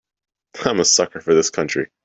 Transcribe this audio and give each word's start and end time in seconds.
I'm 0.65 0.79
a 0.79 0.85
sucker 0.85 1.21
for 1.21 1.35
this 1.35 1.51
country. 1.51 1.91